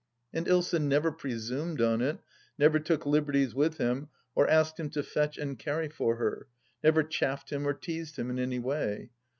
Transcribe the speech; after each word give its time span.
And 0.33 0.47
Ilsa 0.47 0.79
never 0.81 1.11
presumed 1.11 1.79
on 1.79 2.01
it, 2.01 2.17
never 2.57 2.79
took 2.79 3.05
liberties 3.05 3.53
with 3.53 3.77
him, 3.77 4.09
or 4.33 4.49
asked 4.49 4.79
him 4.79 4.89
to 4.89 5.03
fetch 5.03 5.37
and 5.37 5.59
carry 5.59 5.89
for 5.89 6.15
her; 6.15 6.47
never 6.83 7.03
chaffed 7.03 7.51
him 7.51 7.67
or 7.67 7.73
teased 7.73 8.15
him 8.17 8.31
in 8.31 8.39
any 8.39 8.57
way. 8.57 9.11